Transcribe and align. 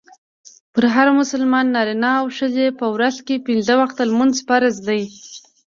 پر 0.73 0.83
هر 0.95 1.07
مسلمان 1.19 1.65
نارينه 1.75 2.11
او 2.19 2.25
ښځي 2.37 2.67
په 2.79 2.85
ورځ 2.95 3.15
کي 3.27 3.35
پنځه 3.47 3.73
وخته 3.81 4.01
لمونځ 4.09 4.35
فرض 4.47 4.75
دئ. 4.87 5.01